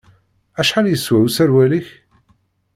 [0.59, 1.87] Acḥal yeswa userwal-ik?